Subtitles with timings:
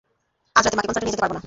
[0.57, 1.39] আজ রাতে মাকে কনসার্টে নিয়ে যেতে পারব না।